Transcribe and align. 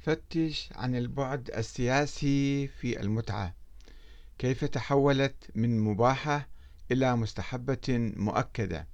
فتش 0.00 0.70
عن 0.74 0.94
البعد 0.94 1.50
السياسي 1.50 2.68
في 2.68 3.00
المتعة. 3.00 3.54
كيف 4.38 4.64
تحولت 4.64 5.50
من 5.54 5.80
مباحة 5.80 6.48
إلى 6.92 7.16
مستحبة 7.16 8.12
مؤكدة؟ 8.16 8.86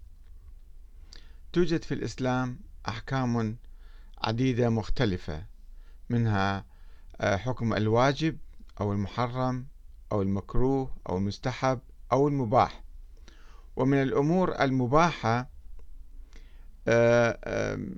توجد 1.53 1.85
في 1.85 1.95
الإسلام 1.95 2.59
أحكام 2.89 3.57
عديدة 4.19 4.71
مختلفة 4.71 5.47
منها 6.11 6.65
آه، 7.21 7.37
حكم 7.37 7.75
الواجب 7.75 8.39
أو 8.81 8.93
المحرم 8.93 9.67
أو 10.13 10.23
المكروه 10.23 10.97
أو 11.09 11.17
المستحب 11.17 11.81
أو 12.13 12.29
المباح. 12.29 12.85
ومن 13.77 14.03
الأمور 14.03 14.61
المباحة 14.61 15.51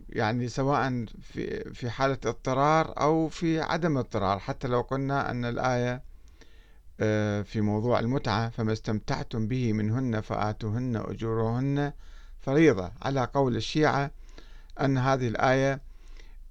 يعني 0.08 0.48
سواء 0.48 1.04
في 1.22 1.74
في 1.74 1.90
حالة 1.90 2.18
اضطرار 2.26 3.00
أو 3.00 3.28
في 3.28 3.60
عدم 3.60 3.98
اضطرار 3.98 4.38
حتى 4.38 4.68
لو 4.68 4.80
قلنا 4.80 5.30
أن 5.30 5.44
الآية 5.44 6.02
آه، 7.00 7.42
في 7.42 7.60
موضوع 7.60 7.98
المتعة 7.98 8.48
فما 8.50 8.72
استمتعتم 8.72 9.48
به 9.48 9.72
منهن 9.72 10.20
فآتوهن 10.20 10.96
أجورهن 10.96 11.92
فريضة. 12.40 12.92
على 13.02 13.24
قول 13.24 13.56
الشيعة 13.56 14.10
أن 14.80 14.98
هذه 14.98 15.28
الآية 15.28 15.80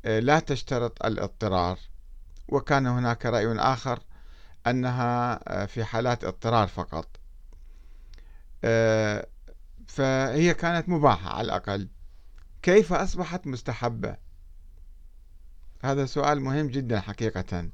آه، 0.05 0.19
لا 0.19 0.39
تشترط 0.39 1.05
الاضطرار. 1.05 1.79
وكان 2.47 2.87
هناك 2.87 3.25
رأي 3.25 3.59
آخر 3.59 3.99
أنها 4.67 5.65
في 5.65 5.83
حالات 5.83 6.23
اضطرار 6.23 6.67
فقط. 6.67 7.07
فهي 9.87 10.53
كانت 10.53 10.89
مباحة 10.89 11.29
على 11.29 11.45
الأقل. 11.45 11.87
كيف 12.67 12.93
أصبحت 12.93 13.47
مستحبة؟ 13.47 14.15
هذا 15.83 16.05
سؤال 16.05 16.41
مهم 16.41 16.67
جدا 16.67 16.99
حقيقة. 16.99 17.69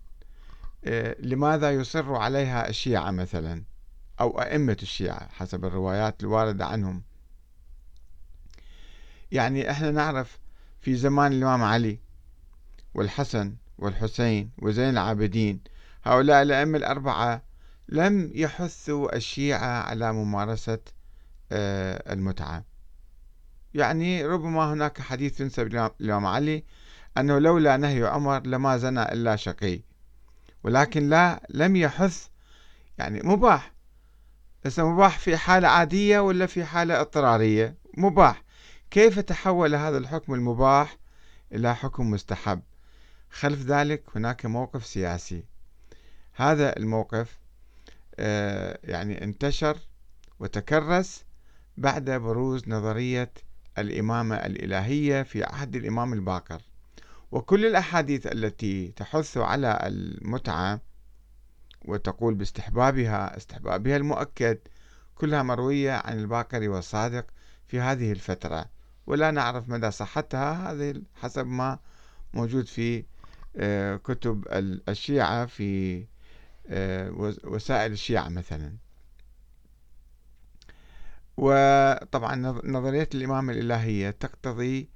إيه، 0.85 1.17
لماذا 1.19 1.71
يصر 1.71 2.15
عليها 2.15 2.69
الشيعة 2.69 3.11
مثلا؟ 3.11 3.63
أو 4.21 4.41
أئمة 4.41 4.77
الشيعة 4.81 5.27
حسب 5.27 5.65
الروايات 5.65 6.23
الواردة 6.23 6.65
عنهم. 6.65 7.03
يعني 9.31 9.71
إحنا 9.71 9.91
نعرف 9.91 10.39
في 10.81 10.95
زمان 10.95 11.33
الإمام 11.33 11.63
علي 11.63 11.99
والحسن 12.93 13.55
والحسين 13.77 14.51
وزين 14.57 14.89
العابدين 14.89 15.61
هؤلاء 16.03 16.41
الأئمة 16.41 16.77
الأربعة 16.77 17.41
لم 17.89 18.31
يحثوا 18.35 19.15
الشيعة 19.15 19.83
على 19.83 20.13
ممارسة 20.13 20.79
آه، 21.51 22.13
المتعة. 22.13 22.72
يعني 23.75 24.25
ربما 24.25 24.73
هناك 24.73 25.01
حديث 25.01 25.41
ينسب 25.41 25.91
للإمام 25.99 26.25
علي 26.25 26.63
أنه 27.17 27.39
لولا 27.39 27.77
نهي 27.77 28.03
عمر 28.03 28.47
لما 28.47 28.77
زنى 28.77 29.03
إلا 29.03 29.35
شقي. 29.35 29.81
ولكن 30.63 31.09
لا 31.09 31.47
لم 31.49 31.75
يحث 31.75 32.27
يعني 32.97 33.21
مباح. 33.23 33.73
بس 34.65 34.79
مباح 34.79 35.19
في 35.19 35.37
حالة 35.37 35.67
عادية 35.67 36.19
ولا 36.19 36.45
في 36.45 36.65
حالة 36.65 37.01
اضطرارية. 37.01 37.75
مباح. 37.97 38.43
كيف 38.91 39.19
تحول 39.19 39.75
هذا 39.75 39.97
الحكم 39.97 40.33
المباح 40.33 40.97
إلى 41.51 41.75
حكم 41.75 42.11
مستحب؟ 42.11 42.61
خلف 43.31 43.59
ذلك 43.61 44.03
هناك 44.15 44.45
موقف 44.45 44.85
سياسي. 44.85 45.43
هذا 46.33 46.77
الموقف 46.77 47.39
آه، 48.19 48.79
يعني 48.83 49.23
انتشر 49.23 49.77
وتكرس 50.39 51.23
بعد 51.77 52.09
بروز 52.09 52.69
نظرية 52.69 53.31
الإمامة 53.77 54.35
الإلهية 54.35 55.23
في 55.23 55.43
عهد 55.43 55.75
الإمام 55.75 56.13
الباقر. 56.13 56.61
وكل 57.31 57.65
الأحاديث 57.65 58.27
التي 58.27 58.87
تحث 58.87 59.37
على 59.37 59.79
المتعة 59.83 60.81
وتقول 61.85 62.33
باستحبابها 62.33 63.37
استحبابها 63.37 63.97
المؤكد 63.97 64.57
كلها 65.15 65.43
مروية 65.43 65.91
عن 65.91 66.19
الباقر 66.19 66.69
والصادق 66.69 67.25
في 67.67 67.79
هذه 67.79 68.11
الفترة. 68.11 68.65
ولا 69.07 69.31
نعرف 69.31 69.69
مدى 69.69 69.91
صحتها 69.91 70.71
هذه 70.71 71.01
حسب 71.15 71.47
ما 71.47 71.79
موجود 72.33 72.67
في 72.67 73.05
آه، 73.55 73.95
كتب 73.95 74.47
الشيعة 74.89 75.45
في 75.45 76.03
آه، 76.67 77.11
وسائل 77.43 77.91
الشيعة 77.91 78.29
مثلا. 78.29 78.73
وطبعا 81.37 82.35
نظرية 82.63 83.09
الإمامة 83.15 83.53
الإلهية 83.53 84.09
تقتضي 84.09 84.89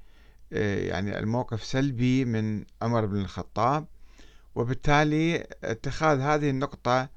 آه، 0.52 0.78
يعني 0.78 1.18
الموقف 1.18 1.64
سلبي 1.64 2.24
من 2.24 2.64
عمر 2.82 3.06
بن 3.06 3.20
الخطاب 3.20 3.86
وبالتالي 4.54 5.46
اتخاذ 5.64 6.20
هذه 6.20 6.50
النقطة 6.50 7.08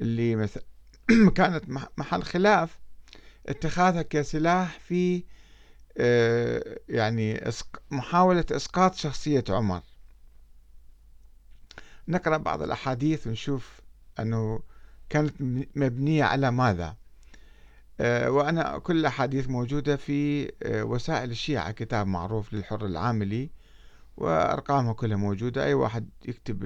اللي 0.00 0.48
كانت 1.36 1.64
محل 1.98 2.22
خلاف 2.22 2.78
اتخاذها 3.46 4.02
كسلاح 4.02 4.78
في 4.78 5.24
آه، 5.98 6.78
يعني 6.88 7.50
محاولة 7.90 8.44
إسقاط 8.50 8.94
شخصية 8.94 9.44
عمر. 9.48 9.82
نقرأ 12.08 12.36
بعض 12.36 12.62
الأحاديث 12.62 13.26
ونشوف 13.26 13.80
أنه 14.18 14.60
كانت 15.08 15.34
مبنية 15.76 16.24
على 16.24 16.50
ماذا؟ 16.50 16.96
وأنا 18.28 18.78
كل 18.78 18.96
الأحاديث 18.98 19.48
موجودة 19.48 19.96
في 19.96 20.50
آه، 20.62 20.84
وسائل 20.84 21.30
الشيعة 21.30 21.70
كتاب 21.70 22.06
معروف 22.06 22.52
للحر 22.52 22.86
العاملي 22.86 23.50
وأرقامها 24.16 24.92
كلها 24.92 25.16
موجودة. 25.16 25.64
أي 25.64 25.74
واحد 25.74 26.08
يكتب 26.24 26.64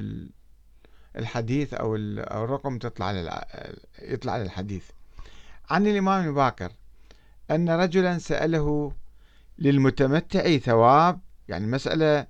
الحديث 1.17 1.75
أو 1.75 1.97
الرقم 1.97 2.79
تطلع 2.79 3.41
يطلع 4.03 4.43
الحديث 4.43 4.85
عن 5.71 5.87
الإمام 5.87 6.29
الباقر 6.29 6.73
أن 7.51 7.71
رجلا 7.71 8.19
سأله 8.19 8.93
للمتمتع 9.59 10.57
ثواب 10.57 11.21
يعني 11.49 11.67
مسألة 11.67 12.27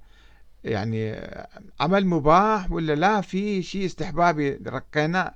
يعني 0.65 1.21
عمل 1.81 2.07
مباح 2.07 2.73
ولا 2.73 2.93
لا 2.93 3.21
في 3.21 3.63
شيء 3.63 3.85
استحبابي 3.85 4.51
رقينا 4.51 5.35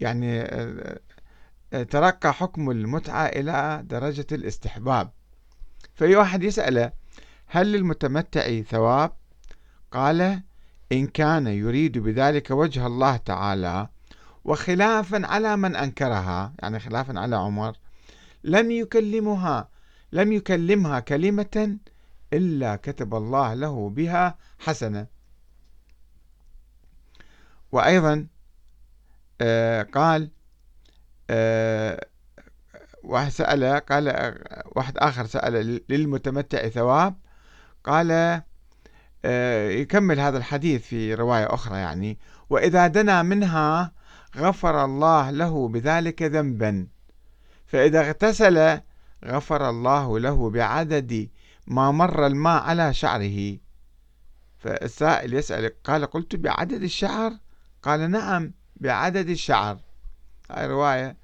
يعني 0.00 0.40
آه، 0.40 0.98
ترقى 1.82 2.34
حكم 2.34 2.70
المتعة 2.70 3.26
إلى 3.26 3.82
درجة 3.84 4.26
الاستحباب. 4.32 5.10
فأي 5.94 6.16
واحد 6.16 6.42
يسأله 6.42 6.92
هل 7.46 7.72
للمتمتع 7.72 8.60
ثواب؟ 8.60 9.12
قال 9.92 10.42
إن 10.92 11.06
كان 11.06 11.46
يريد 11.46 11.98
بذلك 11.98 12.50
وجه 12.50 12.86
الله 12.86 13.16
تعالى 13.16 13.88
وخلافا 14.44 15.26
على 15.26 15.56
من 15.56 15.76
أنكرها 15.76 16.54
يعني 16.62 16.80
خلافا 16.80 17.18
على 17.20 17.36
عمر 17.36 17.76
لم 18.44 18.70
يكلمها 18.70 19.68
لم 20.12 20.32
يكلمها 20.32 21.00
كلمة 21.00 21.78
إلا 22.32 22.76
كتب 22.76 23.14
الله 23.14 23.54
له 23.54 23.90
بها 23.90 24.38
حسنة. 24.58 25.06
وأيضا 27.72 28.26
آه، 29.40 29.82
قال 29.82 30.30
واحد 33.04 33.30
سأل 33.30 33.80
قال 33.80 34.34
واحد 34.76 34.98
آخر 34.98 35.26
سأل 35.26 35.80
للمتمتع 35.88 36.68
ثواب 36.68 37.14
قال 37.84 38.42
آه، 39.24 39.68
يكمل 39.68 40.20
هذا 40.20 40.38
الحديث 40.38 40.82
في 40.82 41.14
رواية 41.14 41.54
أخرى 41.54 41.78
يعني 41.78 42.18
وإذا 42.50 42.86
دنا 42.86 43.22
منها 43.22 43.92
غفر 44.36 44.84
الله 44.84 45.30
له 45.30 45.68
بذلك 45.68 46.22
ذنبا 46.22 46.86
فإذا 47.66 48.00
اغتسل 48.00 48.80
غفر 49.24 49.70
الله 49.70 50.18
له 50.18 50.50
بعدد 50.50 51.28
ما 51.66 51.90
مر 51.90 52.26
الماء 52.26 52.62
على 52.62 52.94
شعره. 52.94 53.58
فالسائل 54.58 55.34
يسأل 55.34 55.82
قال 55.82 56.06
قلت 56.06 56.36
بعدد 56.36 56.82
الشعر؟ 56.82 57.32
قال 57.82 58.10
نعم 58.10 58.52
بعدد 58.76 59.28
الشعر. 59.28 59.78
هاي 60.50 60.66
رواية 60.66 61.16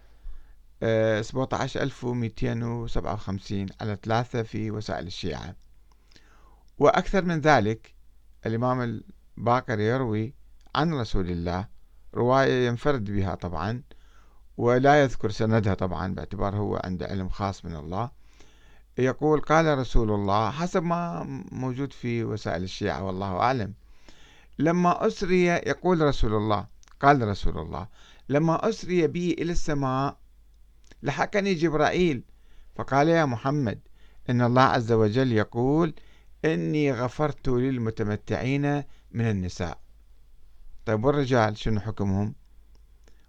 17257 1.22 3.60
آه، 3.60 3.66
على 3.80 3.98
ثلاثة 4.02 4.42
في 4.42 4.70
وسائل 4.70 5.06
الشيعة. 5.06 5.54
وأكثر 6.78 7.24
من 7.24 7.40
ذلك 7.40 7.94
الإمام 8.46 9.02
الباقر 9.38 9.80
يروي 9.80 10.34
عن 10.74 10.94
رسول 10.94 11.30
الله 11.30 11.68
رواية 12.14 12.66
ينفرد 12.66 13.04
بها 13.04 13.34
طبعا 13.34 13.82
ولا 14.56 15.02
يذكر 15.02 15.30
سندها 15.30 15.74
طبعا 15.74 16.14
باعتبار 16.14 16.56
هو 16.56 16.80
عنده 16.84 17.06
علم 17.06 17.28
خاص 17.28 17.64
من 17.64 17.76
الله. 17.76 18.10
يقول 18.98 19.40
قال 19.40 19.78
رسول 19.78 20.10
الله 20.10 20.50
حسب 20.50 20.82
ما 20.82 21.22
موجود 21.52 21.92
في 21.92 22.24
وسائل 22.24 22.62
الشيعة 22.62 23.04
والله 23.04 23.36
أعلم. 23.36 23.74
لما 24.58 25.06
أسري 25.06 25.44
يقول 25.44 26.00
رسول 26.00 26.34
الله 26.34 26.66
قال 27.00 27.28
رسول 27.28 27.58
الله 27.58 27.86
لما 28.30 28.68
أسري 28.68 29.06
بي 29.06 29.32
إلى 29.32 29.52
السماء 29.52 30.18
لحقني 31.02 31.54
جبرائيل. 31.54 32.22
فقال 32.74 33.08
يا 33.08 33.24
محمد 33.24 33.80
إن 34.30 34.42
الله 34.42 34.62
عز 34.62 34.92
وجل 34.92 35.32
يقول 35.32 35.94
إني 36.44 36.92
غفرت 36.92 37.48
للمتمتعين 37.48 38.82
من 39.12 39.30
النساء. 39.30 39.80
طيب 40.86 41.04
والرجال 41.04 41.58
شنو 41.58 41.80
حكمهم؟ 41.80 42.34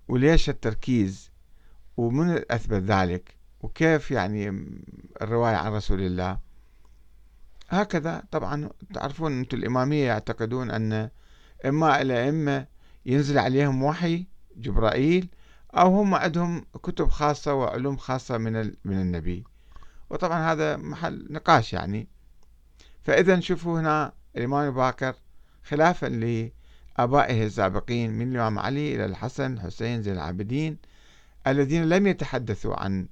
وليش 0.08 0.50
التركيز؟ 0.50 1.32
ومن 1.98 2.42
أثبت 2.52 2.82
ذلك؟ 2.84 3.36
وكيف 3.62 4.12
يعني 4.12 4.50
الرواية 5.22 5.56
عن 5.56 5.72
رسول 5.74 6.02
الله؟ 6.02 6.40
هكذا. 7.70 8.24
طبعا 8.32 8.70
تعرفون 8.94 9.40
أنتم 9.40 9.58
الإمامية 9.58 10.08
يعتقدون 10.08 10.72
أن 10.72 11.10
إما 11.66 12.02
الأئمة 12.02 12.68
ينزل 13.06 13.38
عليهم 13.38 13.84
وحي 13.84 14.28
جبرائيل 14.58 15.30
أو 15.74 16.00
هم 16.00 16.16
عندهم 16.16 16.66
كتب 16.84 17.10
خاصة 17.10 17.54
وعلوم 17.54 17.98
خاصة 17.98 18.38
من 18.38 18.54
من 18.86 19.02
النبي. 19.02 19.44
وطبعا 20.10 20.52
هذا 20.52 20.78
محل 20.78 21.28
نقاش 21.30 21.74
يعني. 21.74 22.08
فإذا 23.04 23.40
شوفوا 23.40 23.80
هنا 23.80 24.14
الإمام 24.38 24.68
الباكر 24.68 25.16
خلافا 25.64 26.06
لآبائه 26.06 27.46
السابقين 27.46 28.12
من 28.12 28.32
الإمام 28.32 28.60
علي 28.60 28.96
إلى 28.96 29.06
الحسن 29.06 29.60
حسين 29.60 30.02
زين 30.02 30.14
العابدين 30.14 30.78
الذين 31.48 31.90
لم 31.90 32.08
يتحدثوا 32.08 32.76
عن 32.76 33.08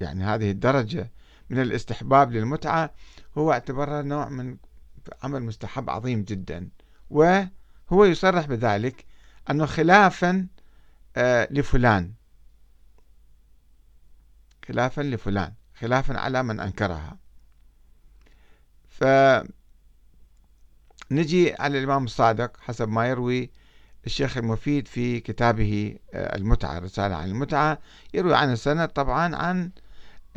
يعني 0.00 0.24
هذه 0.24 0.50
الدرجة 0.50 1.10
من 1.50 1.60
الاستحباب 1.62 2.32
للمتعة. 2.32 2.94
هو 3.38 3.52
اعتبرها 3.52 4.02
نوع 4.02 4.28
من 4.28 4.56
عمل 5.22 5.42
مستحب 5.42 5.90
عظيم 5.90 6.22
جدا. 6.22 6.68
وهو 7.10 8.04
يصرح 8.04 8.46
بذلك 8.46 9.04
أنه 9.50 9.66
خلافا 9.66 10.46
آه، 11.16 11.48
لفلان. 11.50 12.12
خلافا 14.68 15.00
لفلان. 15.00 15.52
خلافا 15.74 16.18
على 16.18 16.42
من 16.42 16.60
أنكرها. 16.60 17.18
فنجي 18.88 19.44
على 21.58 21.78
الإمام 21.78 22.04
الصادق 22.04 22.56
حسب 22.60 22.88
ما 22.88 23.06
يروي 23.08 23.50
الشيخ 24.06 24.36
المفيد 24.36 24.88
في 24.88 25.20
كتابه 25.20 25.98
آه، 26.14 26.36
المتعة 26.36 26.78
رسالة 26.78 27.14
عن 27.14 27.28
المتعة. 27.28 27.78
يروي 28.14 28.34
عن 28.34 28.52
السند 28.52 28.88
طبعا 28.88 29.36
عن 29.36 29.70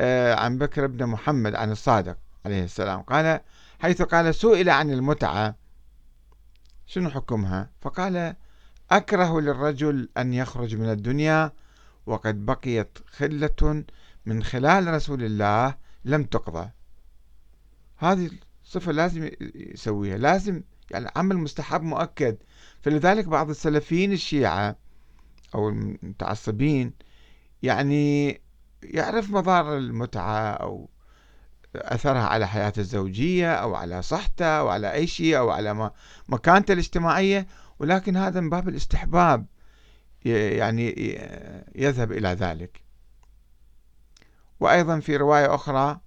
آه، 0.00 0.34
عن 0.34 0.58
بكر 0.58 0.86
بن 0.86 1.06
محمد 1.06 1.54
عن 1.54 1.70
الصادق 1.70 2.16
عليه 2.46 2.64
السلام. 2.64 3.02
قال 3.02 3.40
حيث 3.80 4.02
قال 4.02 4.34
سئل 4.34 4.70
عن 4.70 4.90
المتعة 4.90 5.54
شنو 6.86 7.10
حكمها؟ 7.10 7.70
فقال 7.80 8.34
أكره 8.96 9.40
للرجل 9.40 10.08
أن 10.18 10.32
يخرج 10.32 10.76
من 10.76 10.90
الدنيا 10.90 11.52
وقد 12.06 12.46
بقيت 12.46 12.98
خلة 13.06 13.84
من 14.26 14.42
خلال 14.42 14.94
رسول 14.94 15.24
الله 15.24 15.74
لم 16.04 16.24
تقضى. 16.24 16.70
هذه 17.96 18.30
الصفة 18.64 18.92
لازم 18.92 19.30
يسويها 19.54 20.18
لازم 20.18 20.62
يعني 20.90 21.08
عمل 21.16 21.38
مستحب 21.38 21.82
مؤكد. 21.82 22.36
فلذلك 22.82 23.24
بعض 23.28 23.50
السلفيين 23.50 24.12
الشيعة 24.12 24.76
أو 25.54 25.68
المتعصبين 25.68 26.92
يعني 27.62 28.40
يعرف 28.82 29.30
مضار 29.30 29.78
المتعة 29.78 30.50
أو 30.50 30.90
أثرها 31.76 32.26
على 32.26 32.48
حياته 32.48 32.80
الزوجية 32.80 33.54
أو 33.54 33.74
على 33.74 34.02
صحته 34.02 34.46
أو 34.46 34.68
على 34.68 34.92
أي 34.92 35.06
شيء 35.06 35.38
أو 35.38 35.50
على 35.50 35.90
مكانته 36.28 36.72
الاجتماعية. 36.72 37.46
ولكن 37.84 38.16
هذا 38.16 38.40
من 38.40 38.50
باب 38.50 38.68
الاستحباب 38.68 39.46
يعني 40.24 40.88
يذهب 41.74 42.12
إلى 42.12 42.28
ذلك. 42.28 42.80
وأيضا 44.60 45.00
في 45.00 45.16
رواية 45.16 45.54
أخرى 45.54 46.00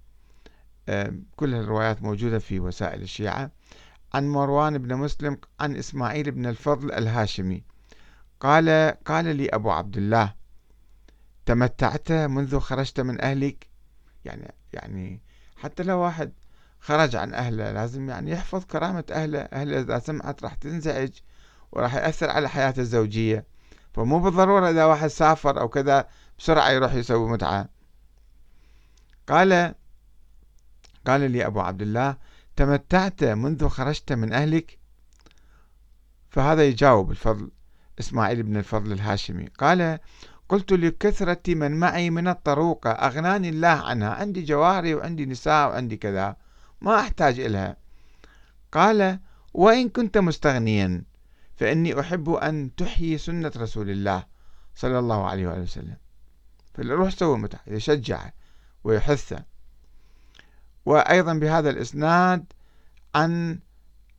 كل 1.36 1.54
الروايات 1.54 2.02
موجودة 2.02 2.38
في 2.38 2.60
وسائل 2.60 3.02
الشيعة 3.02 3.50
عن 4.14 4.28
مروان 4.28 4.78
بن 4.78 4.96
مسلم 4.96 5.38
عن 5.60 5.76
إسماعيل 5.76 6.30
بن 6.30 6.46
الفضل 6.46 6.92
الهاشمي. 6.92 7.64
قال 8.40 8.96
قال 9.04 9.36
لي 9.36 9.48
أبو 9.48 9.70
عبد 9.70 9.96
الله 9.96 10.34
تمتعت 11.46 12.12
منذ 12.12 12.58
خرجت 12.58 13.00
من 13.00 13.20
أهلك؟ 13.20 13.68
يعني 14.24 14.54
يعني 14.72 15.20
حتى 15.56 15.82
لو 15.82 15.98
واحد 15.98 16.32
خرج 16.80 17.16
عن 17.16 17.34
أهله 17.34 17.72
لازم 17.72 18.08
يعني 18.08 18.30
يحفظ 18.30 18.64
كرامة 18.64 19.04
أهله 19.10 19.38
أهله 19.38 19.80
إذا 19.80 19.98
سمعت 19.98 20.42
راح 20.42 20.54
تنزعج. 20.54 21.10
وراح 21.72 21.94
يأثر 21.94 22.30
على 22.30 22.48
حياته 22.48 22.80
الزوجية. 22.80 23.44
فمو 23.94 24.18
بالضرورة 24.18 24.70
إذا 24.70 24.84
واحد 24.84 25.08
سافر 25.08 25.60
أو 25.60 25.68
كذا 25.68 26.08
بسرعة 26.38 26.70
يروح 26.70 26.94
يسوي 26.94 27.28
متعة. 27.28 27.68
قال 29.28 29.74
قال 31.06 31.30
لي 31.30 31.46
أبو 31.46 31.60
عبد 31.60 31.82
الله 31.82 32.16
تمتعت 32.56 33.24
منذ 33.24 33.68
خرجت 33.68 34.12
من 34.12 34.32
أهلك؟ 34.32 34.78
فهذا 36.30 36.64
يجاوب 36.64 37.10
الفضل 37.10 37.50
إسماعيل 38.00 38.42
بن 38.42 38.56
الفضل 38.56 38.92
الهاشمي. 38.92 39.46
قال 39.58 39.98
قلت 40.48 40.72
لكثرة 40.72 41.54
من 41.54 41.72
معي 41.80 42.10
من 42.10 42.28
الطروقة 42.28 42.90
أغناني 42.90 43.48
الله 43.48 43.68
عنها 43.68 44.08
عندي 44.08 44.42
جواري 44.42 44.94
وعندي 44.94 45.26
نساء 45.26 45.68
وعندي 45.68 45.96
كذا 45.96 46.36
ما 46.80 47.00
أحتاج 47.00 47.40
إلها. 47.40 47.76
قال 48.72 49.18
وإن 49.54 49.88
كنت 49.88 50.18
مستغنيا. 50.18 51.02
فإني 51.58 52.00
أحب 52.00 52.30
أن 52.30 52.74
تحيي 52.74 53.18
سنة 53.18 53.52
رسول 53.56 53.90
الله 53.90 54.26
صلى 54.74 54.98
الله 54.98 55.26
عليه 55.26 55.46
وآله 55.46 55.62
وسلم. 55.62 55.96
فالروح 56.74 57.10
سوى 57.10 57.38
متعة 57.38 57.60
يشجعه 57.66 58.32
ويحثه 58.84 59.44
وأيضا 60.86 61.34
بهذا 61.34 61.70
الإسناد 61.70 62.52
عن 63.14 63.58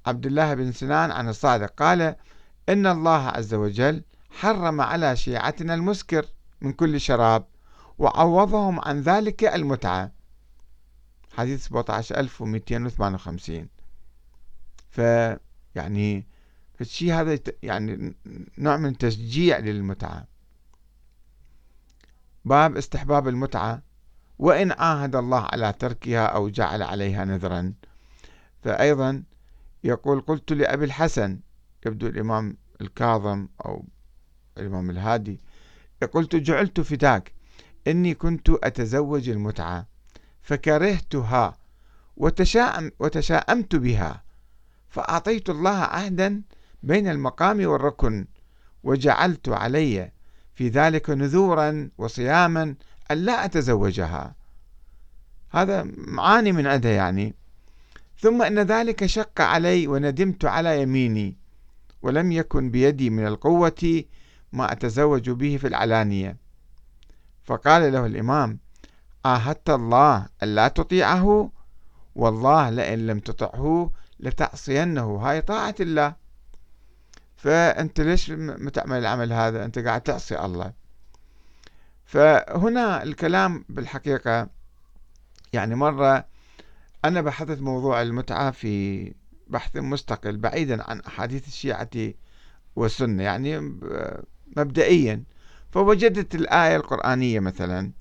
عبد 0.06 0.26
الله 0.26 0.54
بن 0.54 0.72
سنان 0.72 1.12
عن 1.12 1.30
الصادق 1.30 1.74
قال 1.74 2.16
إن 2.70 2.88
الله 2.88 3.28
عز 3.28 3.54
وجل 3.54 4.04
حرم 4.30 4.82
على 4.82 5.16
شيعتنا 5.16 5.74
المسكر 5.74 6.26
من 6.62 6.74
كل 6.74 7.02
شراب 7.02 7.46
وعوضهم 7.98 8.80
عن 8.80 9.02
ذلك 9.02 9.44
المتعة. 9.44 10.12
حديث 11.34 11.68
17258 11.68 13.68
فيعني 14.90 16.28
الشيء 16.82 17.14
هذا 17.14 17.40
يعني 17.64 18.16
نوع 18.58 18.78
من 18.78 18.98
تشجيع 18.98 19.58
للمتعة. 19.58 20.28
باب 22.46 22.78
استحباب 22.78 23.28
المتعة. 23.28 23.82
وإن 24.40 24.72
عاهد 24.72 25.16
الله 25.16 25.48
على 25.54 25.74
تركها 25.74 26.26
أو 26.26 26.50
جعل 26.50 26.82
عليها 26.84 27.26
نذرا. 27.26 27.74
فأيضا 28.64 29.24
يقول 29.84 30.22
قلت 30.22 30.54
لأبي 30.54 30.86
الحسن 30.86 31.40
يبدو 31.86 32.08
الإمام 32.08 32.58
الكاظم 32.82 33.48
أو 33.66 33.86
الإمام 34.58 34.90
الهادي 34.90 35.40
قلت 36.14 36.36
جعلت 36.36 36.82
فداك 36.82 37.34
إني 37.88 38.14
كنت 38.14 38.50
أتزوج 38.50 39.30
المتعة 39.30 39.88
فكرهتها 40.42 41.58
وتشاءم 42.18 42.92
وتشاءمت 43.00 43.76
بها 43.76 44.24
فأعطيت 44.90 45.50
الله 45.50 45.78
عهدا 45.78 46.42
بين 46.84 47.08
المقام 47.08 47.66
والركن 47.66 48.28
وجعلت 48.84 49.50
علي 49.50 50.12
في 50.54 50.70
ذلك 50.70 51.10
نذورا 51.10 51.90
وصياما 51.98 52.76
ألا 53.12 53.46
أتزوجها. 53.46 54.36
هذا 55.52 55.88
معاني 55.98 56.52
من 56.52 56.68
عندها 56.68 56.92
يعني. 56.92 57.36
ثم 58.20 58.42
إن 58.42 58.60
ذلك 58.60 59.06
شق 59.06 59.42
علي 59.42 59.88
وندمت 59.88 60.46
على 60.46 60.82
يميني 60.82 61.38
ولم 62.02 62.32
يكن 62.32 62.72
بيدي 62.72 63.10
من 63.10 63.28
القوة 63.28 64.04
ما 64.54 64.72
أتزوج 64.72 65.30
به 65.30 65.58
في 65.58 65.68
العلانية. 65.68 66.38
فقال 67.44 67.94
له 67.94 68.06
الإمام 68.06 68.60
عاهدت 69.26 69.70
الله 69.70 70.28
ألا 70.44 70.68
تطيعه 70.68 71.52
والله 72.16 72.70
لئن 72.70 73.08
لم 73.08 73.20
تطعه 73.20 73.92
لتعصينه. 74.20 75.16
هاي 75.16 75.42
طاعة 75.42 75.76
الله. 75.80 76.16
فأنت 77.40 78.02
ليش 78.02 78.32
متعمل 78.32 78.98
العمل 78.98 79.34
هذا؟ 79.34 79.66
أنت 79.66 79.80
قاعد 79.80 80.02
تعصي 80.02 80.40
الله. 80.40 80.74
فهنا 82.06 83.04
الكلام 83.04 83.66
بالحقيقة 83.70 84.50
يعني 85.54 85.76
مرة 85.76 86.26
أنا 87.06 87.22
بحثت 87.22 87.62
موضوع 87.62 88.02
المتعة 88.02 88.52
في 88.52 89.14
بحث 89.48 89.76
مستقل 89.76 90.38
بعيدا 90.38 90.84
عن 90.84 91.00
أحاديث 91.00 91.48
الشيعة 91.48 91.90
والسنة 92.76 93.24
يعني 93.24 93.60
مبدئيا. 94.58 95.24
فوجدت 95.72 96.36
الآية 96.36 96.76
القرآنية 96.76 97.40
مثلا 97.40 97.92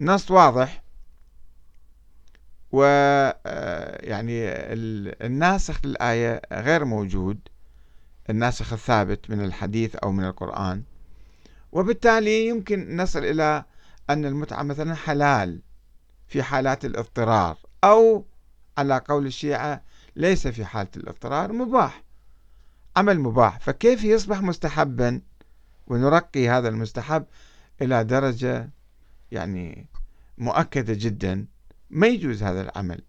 نص 0.00 0.30
واضح. 0.30 0.82
و 2.72 2.82
آه، 3.46 4.22
الناسخ 5.22 5.86
للآية 5.86 6.42
غير 6.52 6.84
موجود. 6.84 7.38
الناسخ 8.30 8.72
الثابت 8.72 9.30
من 9.30 9.44
الحديث 9.44 9.96
أو 9.96 10.12
من 10.12 10.24
القرآن. 10.24 10.82
وبالتالي 11.72 12.46
يمكن 12.46 12.96
نصل 12.96 13.24
إلى 13.24 13.64
أن 14.10 14.24
المتعة 14.24 14.62
مثلا 14.62 14.94
حلال 14.94 15.60
في 16.26 16.42
حالات 16.42 16.84
الاضطرار 16.84 17.58
أو 17.84 18.24
على 18.78 18.98
قول 19.08 19.26
الشيعة 19.26 19.82
ليس 20.16 20.48
في 20.48 20.64
حالة 20.64 20.90
الاضطرار 20.96 21.52
مباح 21.52 22.04
عمل 22.96 23.20
مباح. 23.20 23.58
فكيف 23.60 24.04
يصبح 24.04 24.42
مستحبا 24.42 25.20
ونرقي 25.86 26.48
هذا 26.48 26.68
المستحب 26.68 27.24
إلى 27.82 28.04
درجة 28.04 28.70
يعني 29.30 29.86
مؤكدة 30.38 30.94
جدا؟ 30.98 31.46
ما 31.90 32.06
يجوز 32.06 32.42
هذا 32.42 32.60
العمل. 32.60 33.02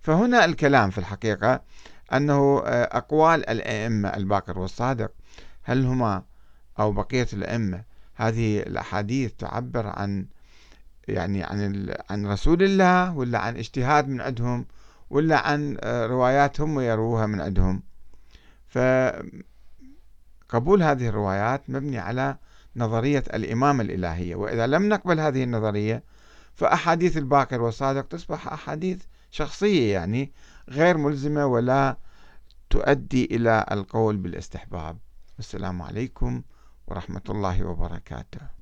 فهنا 0.00 0.44
الكلام 0.44 0.90
في 0.90 0.98
الحقيقة. 0.98 1.62
أنه 2.12 2.62
آه، 2.66 2.96
أقوال 2.96 3.48
الأئمة 3.48 4.08
الباقر 4.08 4.58
والصادق 4.58 5.12
هل 5.62 5.86
هما 5.86 6.22
أو 6.78 6.92
بقية 6.92 7.26
الأئمة 7.32 7.82
هذه 8.14 8.60
الأحاديث 8.60 9.32
تعبر 9.32 9.86
عن 9.86 10.26
يعني 11.08 11.44
عن 11.44 11.94
عن 12.10 12.26
رسول 12.26 12.62
الله 12.62 13.16
ولا 13.16 13.38
عن 13.38 13.56
اجتهاد 13.56 14.08
من 14.08 14.20
عندهم 14.20 14.66
ولا 15.10 15.38
عن 15.48 15.76
آه، 15.80 16.06
روايات 16.06 16.60
هم 16.60 16.80
يروها 16.80 17.26
من 17.26 17.40
عندهم؟ 17.40 17.82
فقبول 18.68 19.32
هذه 20.82 21.08
الروايات 21.08 21.70
مبني 21.70 21.98
على 21.98 22.36
نظرية 22.76 23.24
الإمامة 23.34 23.82
الإلهية 23.82 24.34
وإذا 24.34 24.66
لم 24.66 24.88
نقبل 24.88 25.20
هذه 25.20 25.44
النظرية 25.44 26.02
فأحاديث 26.54 27.16
الباقر 27.16 27.62
والصادق 27.62 28.08
تصبح 28.08 28.48
أحاديث 28.52 29.02
شخصية 29.30 29.92
يعني 29.92 30.32
غير 30.68 30.96
ملزمة 30.96 31.46
ولا 31.46 31.96
تؤدي 32.70 33.24
إلى 33.24 33.66
القول 33.70 34.16
بالاستحباب. 34.16 34.98
السلام 35.38 35.82
عليكم 35.82 36.42
ورحمة 36.86 37.22
الله 37.28 37.64
وبركاته. 37.64 38.57